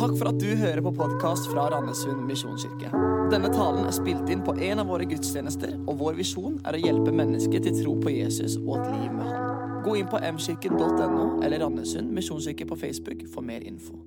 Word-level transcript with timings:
Takk 0.00 0.14
for 0.16 0.30
at 0.30 0.38
du 0.40 0.54
hører 0.56 0.80
på 0.80 0.90
podkast 0.96 1.50
fra 1.52 1.66
Randesund 1.68 2.22
misjonskirke. 2.24 2.88
Denne 3.28 3.50
talen 3.52 3.84
er 3.84 3.92
spilt 3.92 4.30
inn 4.32 4.40
på 4.40 4.54
en 4.56 4.80
av 4.80 4.88
våre 4.88 5.04
gudstjenester, 5.04 5.74
og 5.84 5.98
vår 6.00 6.14
visjon 6.16 6.54
er 6.64 6.78
å 6.78 6.80
hjelpe 6.80 7.12
mennesker 7.12 7.60
til 7.66 7.76
tro 7.82 7.92
på 8.00 8.14
Jesus 8.14 8.54
og 8.62 8.78
et 8.78 8.86
liv 8.94 9.10
med 9.12 9.28
Han. 9.28 9.74
Gå 9.84 9.98
inn 10.00 10.08
på 10.08 10.22
mkirken.no 10.24 11.26
eller 11.44 11.60
Randesund 11.60 12.08
misjonskirke 12.16 12.64
på 12.70 12.78
Facebook 12.80 13.26
for 13.34 13.44
mer 13.44 13.60
info. 13.68 13.98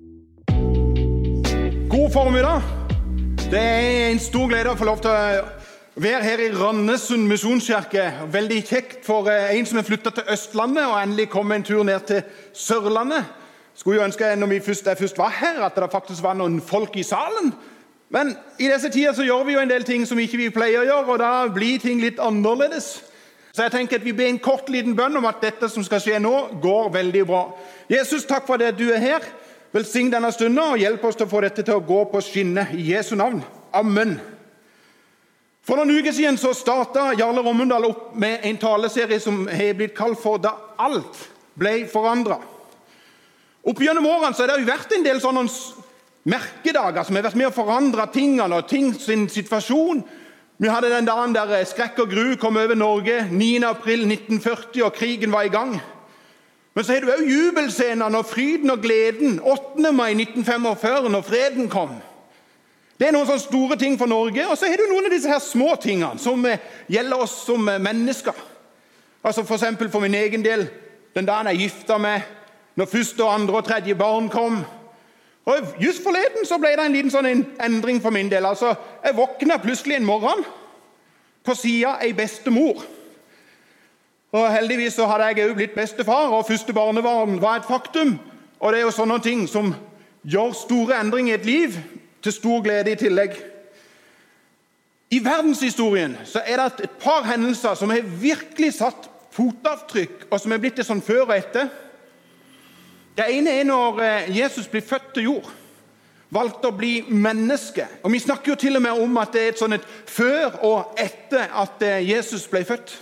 God 1.94 2.10
formiddag. 2.16 2.66
Det 3.44 3.62
er 3.62 4.08
en 4.08 4.22
stor 4.26 4.50
glede 4.50 4.74
å 4.74 4.80
få 4.82 4.90
lov 4.90 5.06
til 5.06 5.14
å 5.14 6.02
være 6.02 6.24
her 6.26 6.42
i 6.42 6.50
Randesund 6.58 7.30
misjonskirke. 7.30 8.08
Veldig 8.34 8.60
kjekt 8.66 8.98
for 9.06 9.30
eh, 9.30 9.54
en 9.54 9.70
som 9.70 9.78
er 9.78 9.86
flytta 9.86 10.10
til 10.18 10.34
Østlandet 10.34 10.90
og 10.90 10.98
endelig 11.04 11.30
kom 11.38 11.54
en 11.54 11.70
tur 11.70 11.86
ned 11.86 12.10
til 12.10 12.26
Sørlandet. 12.50 13.43
Skulle 13.74 13.98
jo 13.98 14.06
ønske 14.06 14.36
når 14.36 14.60
først, 14.62 14.86
jeg 14.86 14.98
først 14.98 15.18
var 15.18 15.30
her, 15.40 15.62
at 15.66 15.74
det 15.76 15.90
faktisk 15.92 16.22
var 16.22 16.34
noen 16.38 16.60
folk 16.62 16.96
i 16.96 17.02
salen. 17.02 17.52
Men 18.08 18.36
i 18.58 18.68
disse 18.70 18.88
tider 18.88 19.12
så 19.12 19.24
gjør 19.26 19.44
vi 19.44 19.52
jo 19.56 19.60
en 19.60 19.70
del 19.70 19.84
ting 19.84 20.06
som 20.06 20.18
ikke 20.18 20.38
vi 20.38 20.50
pleier 20.54 20.84
å 20.84 20.86
gjøre, 20.86 21.06
og 21.10 21.18
da 21.18 21.32
blir 21.50 21.80
ting 21.82 22.00
litt 22.02 22.20
annerledes. 22.22 23.00
Så 23.54 23.62
jeg 23.62 23.72
tenker 23.74 23.98
at 23.98 24.04
vi 24.04 24.12
ber 24.12 24.28
en 24.30 24.38
kort 24.42 24.70
liten 24.70 24.96
bønn 24.98 25.16
om 25.18 25.26
at 25.26 25.42
dette 25.42 25.68
som 25.70 25.82
skal 25.86 26.02
skje 26.02 26.20
nå, 26.22 26.34
går 26.62 26.92
veldig 26.94 27.24
bra. 27.26 27.42
Jesus, 27.90 28.26
takk 28.26 28.46
for 28.46 28.58
det 28.58 28.72
at 28.72 28.78
du 28.78 28.88
er 28.90 29.02
her. 29.02 29.26
Velsign 29.74 30.10
denne 30.10 30.30
stunden 30.34 30.62
og 30.62 30.78
hjelp 30.78 31.04
oss 31.06 31.18
til 31.18 31.26
å 31.26 31.30
få 31.30 31.42
dette 31.42 31.62
til 31.66 31.74
å 31.74 31.82
gå 31.82 32.00
på 32.10 32.22
skinner. 32.22 32.70
I 32.74 32.92
Jesu 32.92 33.16
navn. 33.18 33.42
Amen. 33.74 34.16
For 35.66 35.80
noen 35.80 35.94
uker 35.96 36.12
siden 36.14 36.38
så 36.38 36.52
starta 36.54 37.12
Jarle 37.18 37.42
Rommundal 37.42 37.86
opp 37.88 38.10
med 38.20 38.42
en 38.46 38.58
taleserie 38.60 39.18
som 39.22 39.46
har 39.48 39.74
blitt 39.74 39.96
kalt 39.96 40.20
for 40.22 40.38
'Da 40.38 40.54
alt 40.78 41.30
ble 41.58 41.88
forandra'. 41.90 42.53
Opp 43.64 43.80
gjennom 43.80 44.06
årene 44.06 44.36
så 44.36 44.44
har 44.44 44.52
det 44.52 44.64
jo 44.64 44.68
vært 44.68 44.92
en 44.92 45.06
del 45.06 45.22
sånne 45.22 45.46
merkedager 46.28 47.06
som 47.06 47.16
har 47.16 47.26
vært 47.26 47.38
med 47.40 47.48
å 47.48 47.56
forandre 47.56 48.06
tingene 48.12 48.60
og 48.60 48.68
ting 48.68 48.92
sin 48.96 49.26
situasjon. 49.32 50.02
Vi 50.60 50.70
hadde 50.70 50.92
den 50.92 51.08
dagen 51.08 51.34
der 51.34 51.64
skrekk 51.66 51.98
og 52.04 52.12
gru 52.12 52.36
kom 52.40 52.60
over 52.60 52.76
Norge 52.78 53.24
9.4.1940, 53.32 54.84
og 54.86 54.94
krigen 54.94 55.32
var 55.32 55.48
i 55.48 55.52
gang. 55.52 55.78
Men 56.74 56.84
så 56.84 56.94
har 56.94 57.04
du 57.04 57.12
òg 57.12 57.28
jubelscenene 57.30 58.18
og 58.18 58.26
fryden 58.26 58.72
og 58.74 58.82
gleden 58.82 59.38
8. 59.40 59.92
mai 59.94 60.12
1945, 60.12 61.08
når 61.10 61.26
freden 61.26 61.70
kom. 61.70 61.94
Det 62.98 63.08
er 63.08 63.14
noen 63.14 63.26
sånne 63.26 63.42
store 63.42 63.78
ting 63.78 63.96
for 63.98 64.10
Norge. 64.10 64.46
Og 64.46 64.58
så 64.58 64.70
har 64.70 64.78
du 64.78 64.86
noen 64.90 65.08
av 65.08 65.14
disse 65.14 65.30
her 65.30 65.42
små 65.42 65.74
tingene 65.82 66.18
som 66.22 66.44
gjelder 66.90 67.24
oss 67.26 67.40
som 67.46 67.62
mennesker. 67.62 68.36
Altså 69.24 69.42
F.eks. 69.42 69.66
For, 69.78 69.90
for 69.96 70.04
min 70.04 70.14
egen 70.18 70.44
del 70.44 70.66
den 71.14 71.26
dagen 71.26 71.50
jeg 71.52 71.66
gifta 71.66 71.98
meg 71.98 72.26
når 72.76 72.90
første, 72.90 73.24
andre 73.24 73.56
og 73.56 73.64
tredje 73.64 73.94
barn 73.94 74.28
kom. 74.28 74.64
Og 75.44 75.54
Just 75.80 76.02
forleden 76.02 76.46
så 76.48 76.58
ble 76.58 76.72
det 76.76 76.86
en 76.86 76.96
liten 76.96 77.12
sånn 77.12 77.28
endring 77.62 78.00
for 78.02 78.10
min 78.10 78.30
del. 78.32 78.46
Altså, 78.46 78.74
Jeg 79.04 79.16
våkna 79.16 79.58
plutselig 79.62 79.96
en 79.96 80.08
morgen 80.08 80.44
på 81.44 81.54
sida 81.54 81.98
ei 82.02 82.12
bestemor. 82.12 82.84
Og 84.32 84.52
Heldigvis 84.52 84.94
så 84.94 85.06
hadde 85.06 85.24
jeg 85.30 85.50
òg 85.50 85.54
blitt 85.54 85.74
bestefar, 85.76 86.32
og 86.32 86.46
første 86.46 86.72
barnebarn 86.72 87.40
var 87.42 87.60
et 87.60 87.68
faktum. 87.68 88.18
Og 88.60 88.72
Det 88.72 88.80
er 88.80 88.84
jo 88.84 88.90
sånne 88.90 89.20
ting 89.22 89.48
som 89.48 89.74
gjør 90.24 90.52
store 90.52 91.00
endringer 91.00 91.36
i 91.36 91.38
et 91.38 91.46
liv, 91.46 91.76
til 92.22 92.32
stor 92.32 92.62
glede 92.62 92.90
i 92.90 92.96
tillegg. 92.96 93.36
I 95.10 95.20
verdenshistorien 95.24 96.16
så 96.24 96.40
er 96.46 96.56
det 96.56 96.86
et 96.86 96.90
par 97.00 97.22
hendelser 97.28 97.74
som 97.74 97.90
har 97.90 98.00
virkelig 98.00 98.72
satt 98.78 99.10
fotavtrykk, 99.30 100.26
og 100.30 100.40
som 100.40 100.52
er 100.52 100.62
blitt 100.62 100.80
det 100.80 100.86
sånn 100.86 101.02
før 101.04 101.26
og 101.26 101.34
etter. 101.36 101.68
Det 103.14 103.26
ene 103.30 103.52
er 103.60 103.66
når 103.68 104.00
eh, 104.02 104.30
Jesus 104.38 104.66
blir 104.70 104.82
født 104.82 105.12
til 105.14 105.28
jord. 105.28 105.50
Valgte 106.34 106.70
å 106.70 106.74
bli 106.74 107.04
menneske. 107.08 107.86
Og 108.02 108.10
Vi 108.12 108.22
snakker 108.24 108.52
jo 108.52 108.58
til 108.58 108.76
og 108.76 108.82
med 108.82 109.02
om 109.04 109.18
at 109.22 109.34
det 109.34 109.42
er 109.42 109.52
et 109.52 109.60
sånn 109.60 109.76
et 109.76 109.86
før 110.10 110.56
og 110.66 110.98
etter 110.98 111.46
at 111.62 111.84
eh, 111.86 112.02
Jesus 112.08 112.48
ble 112.50 112.64
født. 112.66 112.96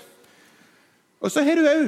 Og 1.22 1.32
så 1.32 1.44
har 1.46 1.56
du 1.56 1.68
òg 1.68 1.86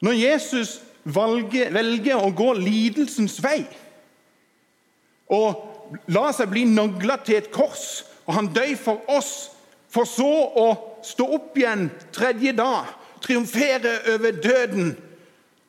når 0.00 0.16
Jesus 0.16 0.78
valger, 1.04 1.68
velger 1.74 2.16
å 2.16 2.30
gå 2.32 2.54
lidelsens 2.56 3.36
vei 3.44 3.66
og 5.30 6.00
la 6.10 6.30
seg 6.34 6.50
bli 6.50 6.64
nagla 6.66 7.18
til 7.24 7.38
et 7.38 7.50
kors, 7.54 8.02
og 8.26 8.34
han 8.34 8.50
døy 8.54 8.74
for 8.78 9.02
oss, 9.10 9.50
for 9.90 10.06
så 10.06 10.30
å 10.58 10.66
stå 11.06 11.26
opp 11.36 11.58
igjen 11.58 11.88
tredje 12.14 12.54
dag, 12.58 12.90
triumfere 13.22 13.96
over 14.14 14.34
døden. 14.42 14.92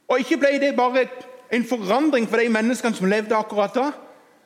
Og 0.10 0.22
ikke 0.22 0.40
ble 0.42 0.56
det 0.62 0.72
bare 0.78 1.06
en 1.52 1.68
forandring 1.68 2.30
for 2.30 2.40
de 2.40 2.50
menneskene 2.50 2.96
som 2.96 3.10
levde 3.12 3.36
akkurat 3.36 3.76
da. 3.76 3.92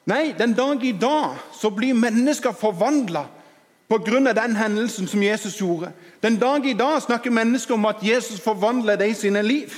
Nei, 0.06 0.34
den 0.38 0.54
dag 0.54 0.84
i 0.86 0.92
dag 0.92 1.38
så 1.54 1.70
blir 1.74 1.94
mennesker 1.98 2.52
forvandla 2.52 3.26
pga. 3.90 4.34
den 4.34 4.56
hendelsen 4.56 5.08
som 5.08 5.24
Jesus 5.24 5.58
gjorde. 5.58 5.92
Den 6.22 6.40
dag 6.40 6.66
i 6.66 6.74
dag 6.74 7.02
snakker 7.02 7.32
mennesker 7.32 7.74
om 7.74 7.86
at 7.86 7.96
Jesus 8.02 8.40
forvandler 8.40 8.96
de 8.96 9.14
sine 9.14 9.42
liv. 9.42 9.74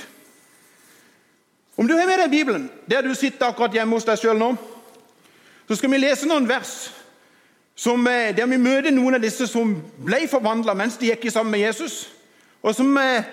Om 1.76 1.88
du 1.88 1.94
har 1.94 2.06
med 2.06 2.18
deg 2.18 2.30
Bibelen 2.30 2.70
der 2.90 3.02
du 3.02 3.14
sitter 3.14 3.46
akkurat 3.46 3.72
hjemme 3.72 3.94
hos 3.94 4.04
deg 4.04 4.18
sjøl 4.18 4.38
nå, 4.38 4.56
så 5.68 5.76
skal 5.76 5.90
vi 5.90 5.98
lese 5.98 6.26
noen 6.26 6.48
vers 6.48 6.90
som, 7.76 8.06
eh, 8.06 8.36
der 8.36 8.46
vi 8.46 8.56
møter 8.56 8.90
noen 8.90 9.14
av 9.14 9.20
disse 9.20 9.46
som 9.46 9.76
ble 10.04 10.26
forvandla 10.28 10.74
mens 10.74 10.96
de 10.96 11.12
gikk 11.12 11.30
sammen 11.30 11.50
med 11.50 11.60
Jesus. 11.60 12.08
Og 12.62 12.74
som 12.74 12.96
eh, 12.98 13.24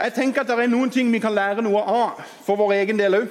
jeg 0.00 0.12
tenker 0.14 0.40
at 0.40 0.48
det 0.48 0.58
er 0.60 0.68
noen 0.68 0.90
ting 0.92 1.12
vi 1.12 1.18
kan 1.18 1.34
lære 1.34 1.64
noe 1.64 1.80
av 1.80 2.22
for 2.44 2.58
vår 2.60 2.72
egen 2.82 2.98
del 2.98 3.20
òg. 3.22 3.28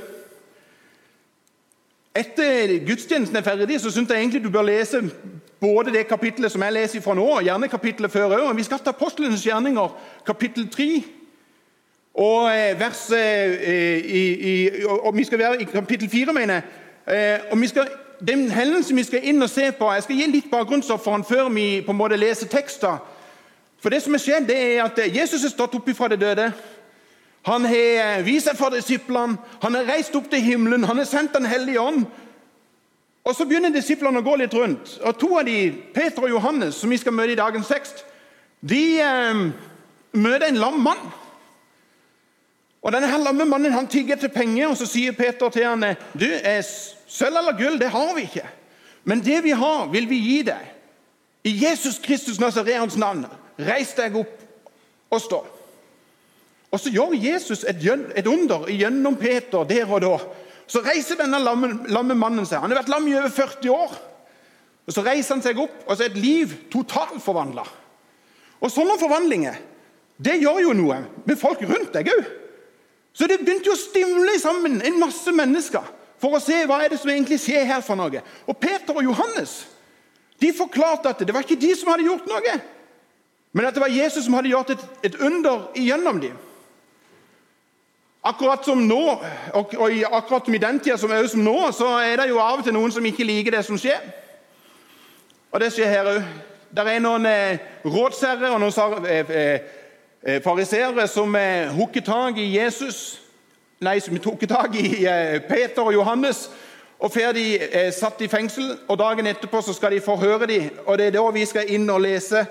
Etter 2.16 2.80
gudstjenesten 2.88 3.36
er 3.38 3.44
ferdig, 3.44 3.82
så 3.82 3.92
syns 3.92 4.10
jeg 4.10 4.24
egentlig 4.24 4.44
du 4.44 4.50
bør 4.50 4.66
lese 4.70 5.02
både 5.60 5.92
det 5.94 6.08
kapittelet 6.08 6.52
som 6.52 6.64
jeg 6.64 6.74
leser 6.74 7.04
fra 7.04 7.14
nå, 7.18 7.28
gjerne 7.44 7.68
kapittelet 7.68 8.12
før 8.12 8.38
òg. 8.40 8.56
Vi 8.56 8.64
skal 8.64 8.80
ta 8.80 8.94
Apostlenes 8.96 9.44
gjerninger, 9.46 9.94
kapittel 10.26 10.70
3. 10.72 11.04
Og, 12.16 12.48
eh, 12.56 12.80
vers, 12.80 13.12
eh, 13.12 14.00
i, 14.00 14.24
i, 14.54 14.86
og 14.86 15.18
vi 15.18 15.24
skal 15.24 15.40
være 15.40 15.62
i 15.62 15.64
kapittel 15.64 16.10
4, 16.10 16.34
mener 16.34 16.54
jeg. 16.54 16.64
Eh, 17.08 17.40
og 17.52 17.62
vi 17.62 17.68
skal, 17.68 17.88
Den 18.28 18.52
hendelsen 18.52 18.98
vi 18.98 19.04
skal 19.04 19.20
inn 19.24 19.44
og 19.44 19.50
se 19.50 19.72
på 19.72 19.92
Jeg 19.92 20.04
skal 20.04 20.16
gi 20.16 20.26
litt 20.32 20.46
bakgrunnsstoff 20.52 21.04
for 21.04 21.12
han 21.12 21.24
før 21.24 21.50
vi 21.50 21.82
på 21.86 21.92
en 21.92 21.98
måte 21.98 22.16
leser 22.16 22.48
tekster. 22.48 22.98
For 23.86 23.94
det 23.94 24.00
som 24.02 24.16
er 24.18 24.22
skjedd, 24.24 24.48
det 24.50 24.56
er 24.58 24.80
at 24.82 24.98
Jesus 25.14 25.44
er 25.46 25.52
stått 25.54 25.76
opp 25.78 25.90
fra 25.94 26.08
det 26.10 26.18
døde. 26.18 26.48
Han 27.46 27.68
har 27.70 28.24
vist 28.26 28.48
seg 28.50 28.58
for 28.58 28.74
disiplene, 28.74 29.38
han 29.62 29.78
har 29.78 29.86
reist 29.86 30.16
opp 30.18 30.26
til 30.32 30.42
himmelen, 30.42 30.88
han 30.90 30.98
har 30.98 31.06
sendt 31.06 31.36
Den 31.38 31.46
hellige 31.46 31.82
ånd. 31.82 32.08
Og 33.24 33.36
Så 33.36 33.46
begynner 33.46 33.70
disiplene 33.70 34.24
å 34.24 34.26
gå 34.26 34.40
litt 34.42 34.58
rundt. 34.58 34.96
Og 35.06 35.20
To 35.22 35.38
av 35.38 35.46
de, 35.46 35.70
Peter 35.94 36.26
og 36.26 36.34
Johannes, 36.34 36.82
som 36.82 36.90
vi 36.90 36.98
skal 36.98 37.14
møte 37.14 37.36
i 37.36 37.38
dagens 37.38 37.70
tekst, 37.70 38.02
de 38.66 38.98
eh, 38.98 39.46
møter 40.18 40.48
en 40.50 40.60
lam 40.66 40.82
mann. 40.82 41.06
Og 42.82 42.92
denne 42.92 43.14
her 43.14 43.22
lamme 43.22 43.46
mannen 43.46 43.78
han 43.78 43.86
tigger 43.86 44.18
til 44.18 44.34
penger, 44.34 44.72
og 44.72 44.82
så 44.82 44.90
sier 44.90 45.14
Peter 45.14 45.54
til 45.54 45.70
han, 45.70 45.92
du, 46.18 46.26
eh, 46.26 46.66
Sølv 47.06 47.38
eller 47.38 47.62
gull 47.62 47.78
det 47.78 47.94
har 47.94 48.16
vi 48.18 48.26
ikke, 48.26 48.50
men 49.06 49.22
det 49.22 49.44
vi 49.46 49.54
har, 49.54 49.92
vil 49.94 50.10
vi 50.10 50.24
gi 50.26 50.44
deg. 50.50 50.74
I 51.46 51.60
Jesus 51.68 52.02
Kristus 52.02 52.42
Nazareans 52.42 52.98
navn. 52.98 53.28
Reis 53.60 53.94
deg 53.96 54.18
opp 54.20 54.42
og 55.14 55.22
stå. 55.22 55.42
Og 56.72 56.80
Så 56.80 56.92
gjør 56.92 57.14
Jesus 57.16 57.64
et, 57.64 57.80
et 58.16 58.28
under 58.28 58.68
gjennom 58.68 59.16
Peter 59.16 59.64
der 59.64 59.92
og 59.92 60.02
da. 60.04 60.18
Så 60.68 60.82
reiser 60.84 61.20
denne 61.20 61.40
lamme, 61.40 61.86
lamme, 61.88 62.18
mannen 62.18 62.46
seg. 62.46 62.60
Han 62.60 62.74
har 62.74 62.82
vært 62.82 62.92
lam 62.92 63.08
i 63.08 63.16
over 63.16 63.32
40 63.32 63.72
år. 63.72 63.94
Og 64.86 64.94
Så 64.94 65.04
reiser 65.06 65.36
han 65.36 65.44
seg 65.46 65.60
opp, 65.62 65.78
og 65.86 65.96
så 65.96 66.06
er 66.06 66.12
et 66.12 66.20
liv 66.20 66.52
totalforvandla. 66.74 67.64
Og 68.62 68.72
sånne 68.72 68.98
forvandlinger 69.00 69.62
det 70.26 70.38
gjør 70.40 70.62
jo 70.64 70.74
noe 70.78 71.02
med 71.28 71.40
folk 71.40 71.64
rundt 71.68 71.94
deg 71.96 72.10
òg. 72.14 72.28
Så 73.16 73.28
det 73.28 73.42
begynte 73.42 73.70
jo 73.70 73.76
å 73.76 73.80
stimle 73.80 74.36
sammen 74.40 74.82
en 74.84 75.00
masse 75.00 75.32
mennesker 75.32 75.84
for 76.22 76.36
å 76.36 76.42
se 76.44 76.62
hva 76.68 76.82
er 76.84 76.92
det 76.92 77.00
som 77.00 77.12
egentlig 77.12 77.40
skjer 77.44 77.66
her. 77.68 77.82
for 77.82 77.96
noe. 78.00 78.22
Og 78.48 78.58
Peter 78.60 78.96
og 78.96 79.04
Johannes 79.04 79.66
de 80.40 80.52
forklarte 80.56 81.10
at 81.10 81.24
det 81.24 81.34
var 81.34 81.44
ikke 81.44 81.60
de 81.60 81.72
som 81.76 81.92
hadde 81.92 82.08
gjort 82.08 82.28
noe. 82.28 82.56
Men 83.56 83.66
at 83.66 83.74
det 83.74 83.82
var 83.82 83.94
Jesus 83.94 84.26
som 84.26 84.36
hadde 84.36 84.52
gjort 84.52 84.74
et, 84.74 84.82
et 85.04 85.16
under 85.16 85.70
igjennom 85.80 86.20
dem. 86.20 86.34
Akkurat 88.26 88.66
som 88.66 88.82
nå, 88.84 89.04
og, 89.54 89.76
og 89.78 89.92
akkurat 90.12 90.46
som 90.46 90.58
i 90.58 90.60
den 90.60 90.80
tida 90.80 90.98
som, 90.98 91.14
som 91.28 91.40
nå, 91.40 91.72
så 91.72 91.88
er 92.04 92.20
det 92.20 92.30
jo 92.34 92.42
av 92.44 92.60
og 92.60 92.66
til 92.68 92.76
noen 92.76 92.92
som 92.92 93.06
ikke 93.06 93.24
liker 93.24 93.56
det 93.56 93.64
som 93.64 93.80
skjer. 93.80 94.02
Og 95.52 95.64
det 95.64 95.72
skjer 95.72 95.88
her 95.94 96.12
òg. 96.12 96.20
Det 96.76 96.84
er 96.92 97.00
noen 97.00 97.30
eh, 97.30 97.64
rådsherrer 97.88 98.52
og 98.52 98.60
noen 98.60 99.08
eh, 99.08 99.32
eh, 99.32 99.60
eh, 100.26 100.42
fariseere 100.44 101.08
som 101.08 101.36
eh, 101.40 101.72
hooker 101.72 102.04
tak 102.04 102.42
i 102.42 102.50
Jesus 102.58 103.22
Nei, 103.84 104.00
som 104.00 104.16
tok 104.20 104.44
tak 104.48 104.76
i 104.80 105.04
eh, 105.04 105.40
Peter 105.48 105.84
og 105.84 105.94
Johannes 105.94 106.50
og 107.00 107.12
får 107.12 107.34
de 107.36 107.48
eh, 107.60 107.90
satt 107.94 108.22
i 108.24 108.28
fengsel. 108.32 108.74
og 108.88 108.98
Dagen 109.00 109.28
etterpå 109.28 109.62
så 109.62 109.74
skal 109.76 109.92
de 109.92 110.02
forhøre 110.02 110.48
dem. 110.48 110.70
og 110.86 110.98
Det 110.98 111.08
er 111.08 111.16
da 111.16 111.24
vi 111.32 111.46
skal 111.46 111.72
inn 111.72 111.90
og 111.90 112.02
lese 112.02 112.46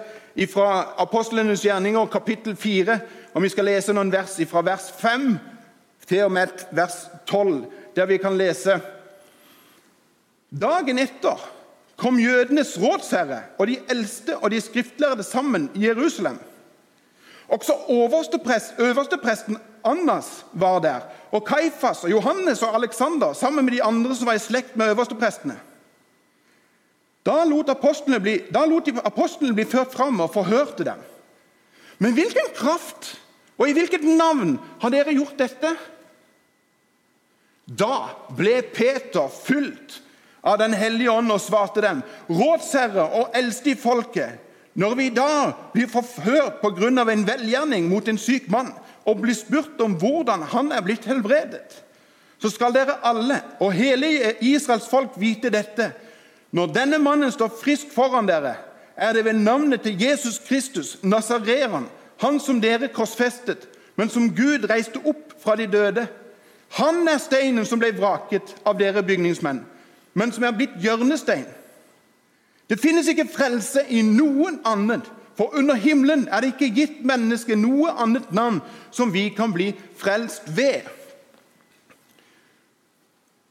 fra 0.50 0.94
Apostlenes 0.98 1.62
gjerninger, 1.62 2.06
kapittel 2.06 2.56
4. 2.56 2.98
Og 3.34 3.42
vi 3.42 3.50
skal 3.52 3.68
lese 3.70 3.94
noen 3.94 4.12
vers 4.12 4.36
fra 4.50 4.62
vers 4.66 4.90
5 4.98 5.28
til 6.06 6.24
og 6.26 6.32
med 6.34 6.66
vers 6.74 6.96
12, 7.26 7.64
der 7.96 8.10
vi 8.10 8.18
kan 8.22 8.36
lese 8.38 8.80
Dagen 10.54 11.00
etter 11.02 11.40
kom 11.98 12.18
jødenes 12.18 12.76
rådsherre 12.78 13.40
og 13.58 13.66
de 13.66 13.78
eldste 13.90 14.36
og 14.36 14.50
de 14.50 14.60
skriftlærde 14.60 15.22
sammen 15.22 15.70
i 15.74 15.86
Jerusalem. 15.86 16.38
Også 17.48 17.74
øverstepresten 18.78 19.58
Annas 19.84 20.46
var 20.52 20.78
der, 20.78 21.00
og 21.30 21.44
Kaifas 21.44 22.04
og 22.04 22.10
Johannes 22.10 22.62
og 22.62 22.74
Aleksander 22.74 23.32
sammen 23.32 23.64
med 23.64 23.72
de 23.72 23.82
andre 23.82 24.14
som 24.14 24.26
var 24.26 24.38
i 24.38 24.38
slekt 24.38 24.76
med 24.76 24.90
øversteprestene. 24.94 25.58
Da 27.24 27.40
lot, 27.48 27.70
bli, 28.20 28.36
da 28.52 28.64
lot 28.68 28.88
apostlene 29.00 29.56
bli 29.56 29.64
ført 29.64 29.94
fram 29.96 30.20
og 30.20 30.34
forhørte 30.34 30.84
dem. 30.84 31.00
Men 31.98 32.12
hvilken 32.16 32.50
kraft 32.56 33.14
og 33.56 33.68
i 33.68 33.74
hvilket 33.76 34.04
navn 34.04 34.58
har 34.82 34.92
dere 34.92 35.14
gjort 35.14 35.38
dette? 35.38 35.70
Da 37.64 38.10
ble 38.36 38.58
Peter 38.74 39.30
fulgt 39.32 40.00
av 40.44 40.58
Den 40.60 40.74
hellige 40.76 41.08
ånd 41.08 41.32
og 41.32 41.40
svarte 41.40 41.80
dem, 41.80 42.02
rådsherre 42.28 43.06
og 43.16 43.32
eldste 43.32 43.70
i 43.72 43.78
folket, 43.80 44.34
når 44.76 44.96
vi 44.98 45.06
da 45.14 45.54
blir 45.72 45.88
forhørt 45.88 46.60
pga. 46.60 46.90
en 47.12 47.26
velgjerning 47.26 47.88
mot 47.88 48.08
en 48.08 48.18
syk 48.18 48.50
mann, 48.52 48.74
og 49.06 49.22
blir 49.22 49.34
spurt 49.34 49.80
om 49.80 49.96
hvordan 49.96 50.42
han 50.42 50.72
er 50.72 50.82
blitt 50.82 51.04
helbredet, 51.04 51.84
så 52.38 52.50
skal 52.50 52.74
dere 52.74 52.98
alle 53.02 53.40
og 53.60 53.72
hele 53.72 54.36
Israels 54.40 54.88
folk 54.88 55.16
vite 55.16 55.48
dette. 55.48 55.92
Når 56.54 56.70
denne 56.70 57.00
mannen 57.02 57.32
står 57.34 57.50
frisk 57.58 57.90
foran 57.90 58.28
dere, 58.30 58.54
er 58.96 59.12
det 59.12 59.24
ved 59.26 59.40
navnet 59.42 59.82
til 59.82 59.98
Jesus 59.98 60.38
Kristus, 60.38 60.98
Nasareran, 61.02 61.88
han 62.22 62.38
som 62.40 62.60
dere 62.62 62.88
korsfestet, 62.94 63.66
men 63.96 64.08
som 64.10 64.30
Gud 64.36 64.68
reiste 64.70 65.02
opp 65.02 65.34
fra 65.42 65.56
de 65.58 65.66
døde. 65.66 66.06
Han 66.78 67.08
er 67.10 67.18
steinen 67.18 67.66
som 67.66 67.82
ble 67.82 67.90
vraket 67.96 68.54
av 68.66 68.78
dere 68.78 69.02
bygningsmenn, 69.02 69.64
men 70.14 70.32
som 70.34 70.46
er 70.46 70.54
blitt 70.54 70.78
hjørnestein. 70.82 71.46
Det 72.70 72.78
finnes 72.80 73.10
ikke 73.10 73.28
frelse 73.28 73.82
i 73.90 74.02
noen 74.06 74.60
annet, 74.64 75.10
for 75.34 75.50
under 75.58 75.74
himmelen 75.74 76.28
er 76.30 76.40
det 76.44 76.54
ikke 76.54 76.70
gitt 76.74 77.00
mennesket 77.06 77.58
noe 77.58 77.90
annet 77.98 78.30
navn 78.30 78.62
som 78.94 79.10
vi 79.10 79.26
kan 79.34 79.50
bli 79.52 79.72
frelst 79.98 80.46
ved. 80.54 80.86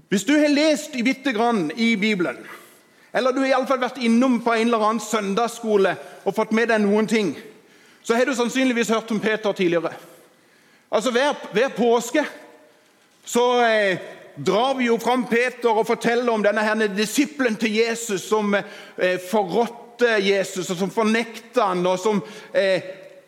Hvis 0.08 0.24
du 0.24 0.38
har 0.38 0.52
lest 0.56 0.96
bitte 1.04 1.34
grann 1.36 1.68
i 1.76 1.96
Bibelen, 2.00 2.40
eller 3.14 3.32
du 3.32 3.44
har 3.44 3.52
iallfall 3.52 3.82
vært 3.84 4.02
innom 4.02 4.40
på 4.42 4.56
en 4.56 4.68
eller 4.68 4.84
annen 4.88 5.04
søndagsskole 5.04 5.94
og 6.24 6.36
fått 6.36 6.54
med 6.58 6.72
deg 6.72 6.82
noen 6.82 7.08
ting, 7.10 7.36
så 8.04 8.18
har 8.18 8.26
du 8.26 8.34
sannsynligvis 8.36 8.90
hørt 8.92 9.12
om 9.14 9.22
Peter 9.22 9.54
tidligere. 9.54 9.94
Altså 10.94 11.14
Hver, 11.14 11.38
hver 11.54 11.70
påske 11.78 12.26
så 13.26 13.46
eh, 13.66 14.02
drar 14.36 14.74
vi 14.76 14.90
jo 14.90 14.98
fram 15.00 15.28
Peter 15.30 15.72
og 15.72 15.88
forteller 15.88 16.34
om 16.34 16.44
denne 16.44 16.66
her 16.66 16.88
disippelen 16.92 17.56
til 17.60 17.78
Jesus 17.78 18.26
som 18.28 18.56
eh, 18.58 19.20
forrådte 19.30 20.18
Jesus, 20.20 20.70
og 20.74 20.78
som 20.78 20.92
fornekta 20.92 21.70
han, 21.70 21.86
og 21.88 22.00
som 22.02 22.20
eh, 22.52 22.82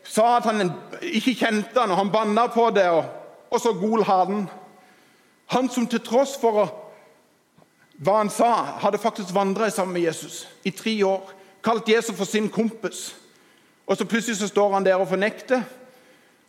sa 0.03 0.37
at 0.37 0.49
han 0.49 0.73
ikke 1.01 1.37
kjente 1.37 1.79
han, 1.79 1.93
og 1.93 2.01
han 2.01 2.11
banna 2.13 2.47
på 2.51 2.67
det, 2.75 2.89
og, 2.89 3.05
og 3.53 3.61
så 3.61 3.73
gol 3.77 4.03
han. 4.09 4.47
Han 5.53 5.69
som 5.69 5.87
til 5.87 6.01
tross 6.03 6.35
for 6.41 6.65
hva 7.97 8.17
han 8.19 8.29
sa, 8.29 8.79
hadde 8.83 8.99
faktisk 8.99 9.33
vandra 9.35 9.69
sammen 9.71 9.95
med 9.95 10.07
Jesus 10.07 10.45
i 10.63 10.71
tre 10.75 10.97
år. 11.07 11.29
Kalt 11.63 11.87
Jesus 11.89 12.15
for 12.17 12.27
sin 12.27 12.49
kompis. 12.49 13.15
Og 13.87 13.97
så 13.97 14.05
plutselig 14.05 14.37
så 14.37 14.49
står 14.49 14.73
han 14.73 14.85
der 14.85 14.99
og 14.99 15.07
fornekter. 15.07 15.63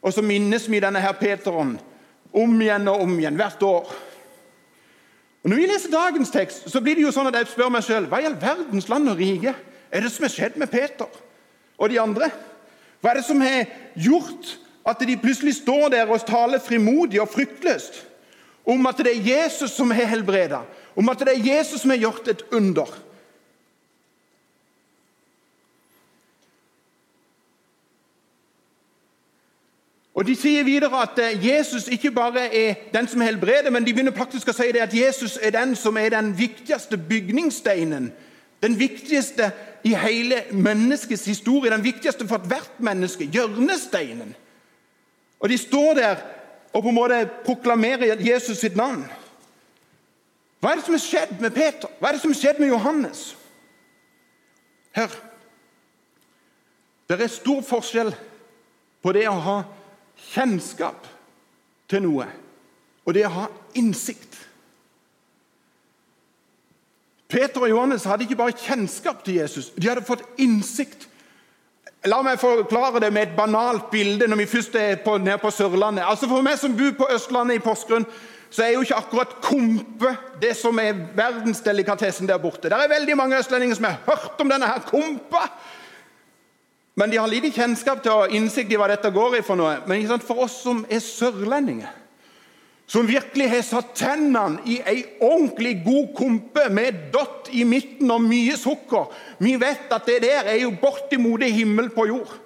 Og 0.02 0.12
så 0.12 0.22
minnes 0.22 0.66
vi 0.70 0.80
denne 0.82 1.00
her 1.00 1.14
Peteren 1.18 1.76
om 2.36 2.60
igjen 2.60 2.88
og 2.90 3.06
om 3.06 3.14
igjen 3.18 3.38
hvert 3.38 3.62
år. 3.62 3.94
Og 5.44 5.50
Når 5.50 5.56
vi 5.56 5.66
leser 5.70 5.90
dagens 5.90 6.30
tekst, 6.30 6.70
så 6.70 6.80
blir 6.82 6.98
det 6.98 7.04
jo 7.06 7.14
sånn 7.14 7.28
at 7.30 7.38
jeg 7.38 7.52
spør 7.52 7.70
meg 7.70 7.84
sjøl 7.86 8.08
hva 8.10 8.18
i 8.18 8.26
all 8.26 8.38
verdens 8.40 8.88
land 8.90 9.12
og 9.12 9.20
rike 9.20 9.54
er 9.94 10.02
det 10.02 10.10
som 10.10 10.26
har 10.26 10.32
skjedd 10.34 10.56
med 10.58 10.70
Peter 10.72 11.06
og 11.78 11.90
de 11.92 12.00
andre? 12.02 12.28
Hva 13.00 13.12
er 13.12 13.20
det 13.20 13.28
som 13.28 13.40
har 13.44 13.68
gjort 13.94 14.56
at 14.86 15.04
de 15.06 15.16
plutselig 15.22 15.54
står 15.60 15.92
der 15.94 16.10
og 16.10 16.24
taler 16.26 16.62
frimodig 16.62 17.20
og 17.22 17.30
fryktløst 17.30 18.02
om 18.66 18.90
at 18.90 18.98
det 19.06 19.12
er 19.12 19.28
Jesus 19.30 19.76
som 19.78 19.92
har 19.94 20.10
helbreda, 20.10 20.64
om 20.96 21.08
at 21.08 21.20
det 21.20 21.34
er 21.34 21.56
Jesus 21.56 21.80
som 21.80 21.90
har 21.90 22.00
gjort 22.00 22.28
et 22.28 22.42
under? 22.52 22.90
Og 30.16 30.24
De 30.24 30.32
sier 30.36 30.64
videre 30.64 31.02
at 31.02 31.18
eh, 31.20 31.42
Jesus 31.44 31.88
ikke 31.92 32.10
bare 32.10 32.46
er 32.48 32.74
den 32.94 33.08
som 33.08 33.20
helbreder, 33.20 33.70
men 33.70 33.84
de 33.84 33.92
begynner 33.92 34.16
praktisk 34.16 34.48
å 34.48 34.54
si 34.56 34.70
det 34.72 34.80
at 34.86 34.94
Jesus 34.96 35.36
er 35.42 35.52
den 35.52 35.74
som 35.76 35.96
er 36.00 36.14
den 36.14 36.32
viktigste 36.38 36.96
bygningssteinen. 36.96 38.08
Den 38.64 38.78
viktigste 38.80 39.50
i 39.84 39.92
hele 39.94 40.40
menneskets 40.56 41.26
historie, 41.28 41.70
den 41.70 41.84
viktigste 41.84 42.24
for 42.28 42.40
ethvert 42.40 42.80
menneske. 42.80 43.28
Hjørnesteinen. 43.28 44.32
Og 45.40 45.52
De 45.52 45.58
står 45.60 45.94
der 46.00 46.24
og 46.72 46.82
på 46.82 46.88
en 46.88 46.96
måte 46.96 47.20
proklamerer 47.44 48.20
Jesus 48.20 48.58
sitt 48.58 48.76
navn. 48.76 49.04
Hva 50.60 50.72
er 50.72 50.78
det 50.78 50.86
som 50.86 50.96
har 50.96 51.04
skjedd 51.04 51.34
med 51.40 51.54
Peter? 51.54 51.90
Hva 51.98 52.08
er 52.08 52.16
det 52.16 52.22
som 52.22 52.32
har 52.32 52.40
skjedd 52.40 52.62
med 52.62 52.72
Johannes? 52.72 53.26
Hør. 54.96 55.12
Det 57.06 57.20
er 57.20 57.30
stor 57.30 57.60
forskjell 57.62 58.10
på 59.04 59.12
det 59.14 59.26
å 59.30 59.36
ha 59.44 59.60
kjennskap 60.32 61.06
til 61.90 62.02
noe 62.06 62.26
og 63.06 63.14
det 63.14 63.22
å 63.28 63.34
ha 63.36 63.44
innsikt. 63.78 64.34
Peter 67.30 67.62
og 67.62 67.70
Johannes 67.70 68.06
hadde 68.06 68.26
ikke 68.26 68.38
bare 68.38 68.56
kjennskap 68.58 69.22
til 69.26 69.38
Jesus, 69.40 69.70
de 69.76 69.86
hadde 69.86 70.06
fått 70.06 70.24
innsikt. 70.42 71.06
La 72.06 72.20
meg 72.22 72.38
forklare 72.38 73.00
det 73.02 73.12
med 73.14 73.28
et 73.28 73.36
banalt 73.38 73.88
bilde 73.90 74.28
når 74.30 74.42
vi 74.42 74.48
først 74.50 74.74
er 74.78 74.98
på, 75.02 75.16
nede 75.18 75.38
på 75.42 75.50
Sørlandet. 75.50 76.04
Altså 76.06 76.28
For 76.30 76.42
meg 76.42 76.58
som 76.58 76.74
bor 76.78 76.92
på 76.98 77.08
Østlandet 77.14 77.58
i 77.58 77.62
Porsgrunn, 77.62 78.06
så 78.50 78.62
er 78.62 78.74
jo 78.74 78.84
ikke 78.84 78.98
akkurat 79.00 79.34
kompe 79.42 80.12
det 80.40 80.54
som 80.56 80.78
er 80.78 80.96
verdensdelikatessen 81.16 82.28
der 82.28 82.38
borte. 82.40 82.70
Det 82.70 82.76
er 82.78 82.92
veldig 82.92 83.16
mange 83.18 83.38
østlendinger 83.38 83.78
som 83.78 83.88
har 83.88 83.98
hørt 84.06 84.40
om 84.40 84.50
denne 84.50 84.68
her 84.70 84.84
kompa. 84.86 85.48
Men 86.96 87.10
de 87.10 87.18
har 87.20 87.28
lite 87.28 87.50
kjennskap 87.52 88.00
til 88.02 88.14
og 88.14 88.32
innsikt 88.32 88.72
i 88.72 88.78
hva 88.80 88.88
dette 88.88 89.10
går 89.12 89.40
i. 89.40 89.42
for 89.44 89.58
noe. 89.58 89.82
Men 89.86 90.06
for 90.20 90.46
oss 90.46 90.62
som 90.62 90.86
er 90.88 91.02
sørlendinger, 91.04 91.90
som 92.86 93.08
virkelig 93.08 93.50
har 93.50 93.62
satt 93.66 93.94
tennene 93.98 94.62
i 94.64 94.78
ei 94.86 95.02
ordentlig 95.20 95.82
god 95.84 96.14
kompe 96.16 96.68
med 96.70 97.10
dott 97.12 97.50
i 97.50 97.64
midten 97.64 98.10
og 98.14 98.22
mye 98.22 98.54
sukker 98.56 99.10
Vi 99.42 99.56
vet 99.58 99.90
at 99.90 100.06
det 100.06 100.22
der 100.22 100.46
er 100.46 100.60
jo 100.62 100.70
bortimot 100.70 101.42
himmel 101.42 101.90
på 101.90 102.06
jord. 102.06 102.36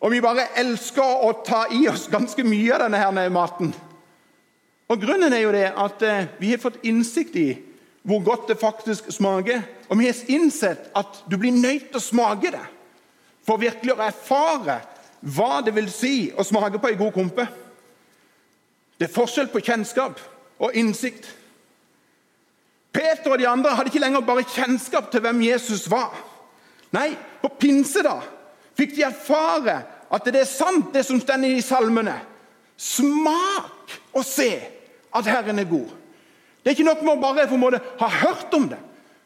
Og 0.00 0.10
vi 0.10 0.20
bare 0.20 0.48
elsker 0.56 1.24
å 1.24 1.32
ta 1.44 1.66
i 1.70 1.86
oss 1.88 2.08
ganske 2.10 2.44
mye 2.44 2.74
av 2.74 2.84
denne 2.84 2.98
her 2.98 3.28
maten. 3.32 3.72
Og 4.90 4.98
Grunnen 4.98 5.32
er 5.32 5.44
jo 5.44 5.52
det 5.54 5.68
at 5.70 6.02
eh, 6.02 6.30
vi 6.40 6.50
har 6.50 6.62
fått 6.62 6.80
innsikt 6.86 7.36
i 7.38 7.48
hvor 8.02 8.22
godt 8.24 8.48
det 8.48 8.58
faktisk 8.58 9.10
smaker. 9.12 9.62
Og 9.88 9.98
vi 10.00 10.08
har 10.08 10.22
innsett 10.32 10.88
at 10.96 11.20
du 11.30 11.36
blir 11.38 11.54
nødt 11.54 11.90
til 11.90 12.00
å 12.00 12.02
smake 12.02 12.52
det 12.54 12.64
for 13.46 13.60
virkelig 13.60 13.94
å 13.94 14.02
erfare 14.04 14.80
hva 15.20 15.60
det 15.64 15.74
vil 15.76 15.90
si 15.92 16.30
å 16.32 16.44
smake 16.46 16.80
på 16.80 16.90
ei 16.90 16.98
god 16.98 17.12
kompe. 17.14 17.46
Det 18.98 19.08
er 19.08 19.14
forskjell 19.14 19.50
på 19.52 19.62
kjennskap 19.64 20.18
og 20.60 20.74
innsikt. 20.76 21.28
Peter 22.90 23.30
og 23.30 23.38
de 23.38 23.48
andre 23.48 23.76
hadde 23.76 23.92
ikke 23.92 24.02
lenger 24.02 24.26
bare 24.26 24.48
kjennskap 24.48 25.10
til 25.12 25.22
hvem 25.24 25.44
Jesus 25.46 25.86
var. 25.90 26.10
Nei, 26.90 27.12
på 27.40 27.52
pinse 27.60 28.02
da 28.04 28.18
fikk 28.80 28.96
de 28.96 29.04
erfare 29.06 29.76
at 30.10 30.26
det 30.26 30.40
er 30.40 30.48
sant, 30.48 30.88
det 30.94 31.04
som 31.06 31.20
står 31.20 31.44
i 31.46 31.60
salmene. 31.62 32.16
Smak 32.80 33.92
og 34.16 34.24
se 34.26 34.79
at 35.14 35.26
Herren 35.26 35.58
er 35.58 35.68
god. 35.68 35.88
Det 36.60 36.70
er 36.70 36.76
ikke 36.76 36.88
nok 36.90 37.02
med 37.02 37.16
å 37.16 37.20
bare 37.22 37.58
måte, 37.58 37.80
ha 38.00 38.08
hørt 38.20 38.54
om 38.54 38.68
det. 38.68 38.78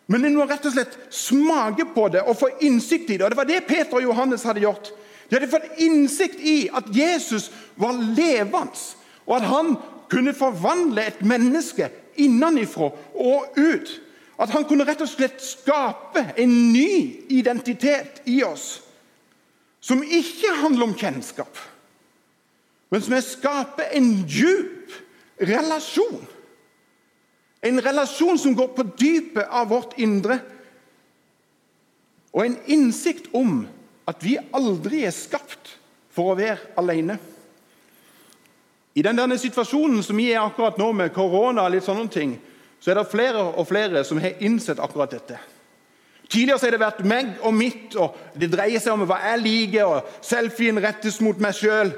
Men 0.07 0.27
en 0.29 0.37
må 0.37 0.45
rett 0.47 0.67
og 0.69 0.75
slett 0.75 0.97
smake 1.15 1.87
på 1.95 2.09
det 2.13 2.23
og 2.29 2.37
få 2.37 2.51
innsikt 2.67 3.09
i 3.11 3.17
det. 3.17 3.25
Og 3.25 3.33
Det 3.33 3.41
var 3.41 3.49
det 3.49 3.67
Peter 3.67 3.97
og 3.99 4.05
Johannes 4.05 4.45
hadde 4.45 4.65
gjort. 4.67 4.93
De 5.29 5.37
hadde 5.37 5.51
fått 5.51 5.81
innsikt 5.81 6.41
i 6.45 6.69
at 6.69 6.91
Jesus 6.93 7.49
var 7.81 7.97
levende, 7.97 8.77
og 9.25 9.37
at 9.39 9.47
han 9.49 9.77
kunne 10.13 10.35
forvandle 10.37 11.07
et 11.09 11.23
menneske 11.25 11.89
innenfra 12.21 12.91
og 13.15 13.57
ut. 13.57 14.01
At 14.39 14.51
han 14.51 14.67
kunne 14.69 14.85
rett 14.87 15.01
og 15.01 15.09
slett 15.09 15.41
skape 15.43 16.27
en 16.43 16.53
ny 16.75 17.25
identitet 17.33 18.21
i 18.29 18.43
oss, 18.45 18.83
som 19.81 20.03
ikke 20.03 20.53
handler 20.61 20.89
om 20.89 20.97
kjennskap, 20.99 21.59
men 22.91 23.03
som 23.03 23.15
er 23.17 23.25
skape 23.27 23.87
en 23.97 24.11
djup 24.29 24.93
relasjon 25.39 26.23
en 27.65 27.81
relasjon 27.81 28.39
som 28.39 28.55
går 28.55 28.69
på 28.77 28.83
dypet 28.83 29.49
av 29.49 29.71
vårt 29.73 29.97
indre. 29.99 30.37
Og 32.37 32.45
en 32.45 32.59
innsikt 32.69 33.31
om 33.33 33.63
at 34.05 34.21
vi 34.21 34.35
aldri 34.53 35.07
er 35.09 35.15
skapt 35.17 35.71
for 36.13 36.33
å 36.33 36.37
være 36.37 36.75
alene. 36.81 37.17
I 38.95 39.03
den 39.03 39.17
denne 39.17 39.39
situasjonen 39.41 40.05
som 40.05 40.21
vi 40.21 40.29
er 40.35 40.43
akkurat 40.43 40.77
nå, 40.79 40.91
med 40.93 41.15
korona 41.17 41.65
og 41.65 41.73
litt 41.73 41.87
sånne 41.87 42.05
ting, 42.13 42.37
så 42.85 42.93
er 42.93 43.01
det 43.01 43.09
flere 43.09 43.41
og 43.57 43.65
flere 43.67 44.05
som 44.05 44.21
har 44.21 44.45
innsett 44.45 44.83
akkurat 44.83 45.17
dette. 45.17 45.41
Tidligere 46.29 46.61
har 46.61 46.75
det 46.75 46.83
vært 46.85 47.05
meg 47.09 47.33
og 47.41 47.57
mitt, 47.57 47.97
og 47.97 48.37
det 48.37 48.53
dreier 48.53 48.83
seg 48.83 48.93
om 48.93 49.07
hva 49.09 49.23
jeg 49.25 49.41
liker, 49.41 49.89
og 49.89 50.21
selfien 50.21 50.85
rettes 50.85 51.17
mot 51.25 51.41
meg 51.41 51.57
sjøl. 51.57 51.97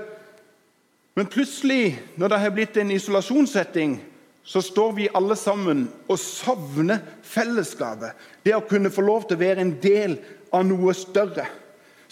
Men 1.16 1.26
plutselig, 1.32 1.96
når 2.20 2.28
det 2.28 2.38
har 2.42 2.52
blitt 2.52 2.76
en 2.76 2.90
isolasjonssetting, 2.92 3.96
så 4.44 4.60
står 4.62 4.92
vi 4.98 5.06
alle 5.16 5.34
sammen 5.36 5.86
og 6.06 6.18
savner 6.20 7.00
fellesskapet. 7.24 8.12
Det 8.44 8.52
å 8.54 8.64
kunne 8.68 8.92
få 8.92 9.02
lov 9.06 9.24
til 9.24 9.38
å 9.38 9.40
være 9.40 9.64
en 9.64 9.72
del 9.82 10.18
av 10.54 10.66
noe 10.68 10.92
større. 10.94 11.48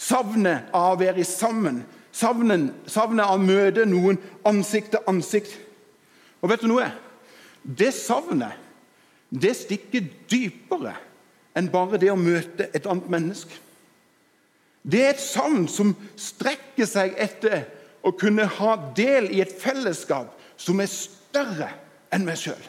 Savnet 0.01 0.73
av 0.73 0.95
å 0.95 0.99
være 0.99 1.23
sammen. 1.29 1.83
Savnet, 2.11 2.73
savnet 2.89 3.29
av 3.29 3.37
å 3.37 3.45
møte 3.45 3.85
noen 3.87 4.17
ansikt 4.47 4.95
til 4.95 5.07
ansikt. 5.07 5.53
Og 6.41 6.49
vet 6.49 6.65
du 6.65 6.71
noe? 6.73 6.89
Det 7.61 7.93
savnet 7.93 8.57
det 9.29 9.53
stikker 9.57 10.09
dypere 10.31 10.97
enn 11.55 11.69
bare 11.71 12.01
det 12.01 12.11
å 12.11 12.19
møte 12.19 12.71
et 12.73 12.89
annet 12.89 13.07
menneske. 13.11 13.53
Det 14.85 15.01
er 15.01 15.13
et 15.13 15.21
savn 15.21 15.69
som 15.71 15.93
strekker 16.19 16.89
seg 16.89 17.15
etter 17.21 17.63
å 18.05 18.13
kunne 18.13 18.45
ha 18.59 18.75
del 18.97 19.31
i 19.33 19.41
et 19.41 19.53
fellesskap 19.59 20.33
som 20.61 20.79
er 20.81 20.91
større 20.91 21.71
enn 22.13 22.25
meg 22.27 22.37
sjøl. 22.39 22.61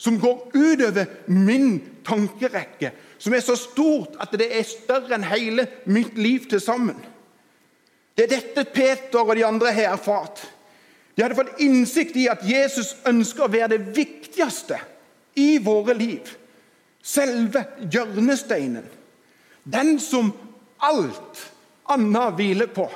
Som 0.00 0.16
går 0.22 0.54
utover 0.54 1.10
min 1.28 1.80
tankerekke, 2.06 2.92
som 3.20 3.34
er 3.36 3.42
så 3.44 3.56
stort 3.58 4.14
at 4.22 4.32
det 4.38 4.48
er 4.56 4.64
større 4.64 5.12
enn 5.18 5.26
hele 5.28 5.66
mitt 5.90 6.16
liv 6.16 6.46
til 6.48 6.62
sammen. 6.62 6.96
Det 8.16 8.26
er 8.26 8.32
dette 8.38 8.64
Peter 8.72 9.20
og 9.20 9.34
de 9.36 9.44
andre 9.44 9.74
har 9.74 9.94
erfart. 9.94 10.40
De 11.14 11.24
hadde 11.24 11.36
fått 11.36 11.60
innsikt 11.60 12.16
i 12.16 12.30
at 12.32 12.46
Jesus 12.46 12.94
ønsker 13.08 13.44
å 13.44 13.52
være 13.52 13.74
det 13.74 13.94
viktigste 13.96 14.78
i 15.40 15.58
våre 15.60 15.92
liv. 15.98 16.30
Selve 17.02 17.66
hjørnesteinen. 17.80 18.86
Den 19.64 19.98
som 20.00 20.32
alt 20.80 21.44
annet 21.92 22.36
hviler 22.38 22.70
på. 22.72 22.86